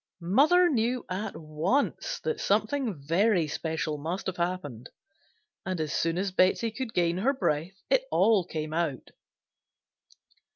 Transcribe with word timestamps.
Mother 0.19 0.67
knew 0.67 1.05
at 1.11 1.35
once 1.37 2.19
that 2.23 2.39
something 2.39 2.99
very 2.99 3.47
special 3.47 3.99
must 3.99 4.25
have 4.25 4.37
happened 4.37 4.89
and 5.63 5.79
as 5.79 5.93
soon 5.93 6.17
as 6.17 6.31
Betsey 6.31 6.71
could 6.71 6.95
gain 6.95 7.19
her 7.19 7.33
breath 7.33 7.83
it 7.87 8.05
all 8.09 8.43
came 8.43 8.73
out. 8.73 9.11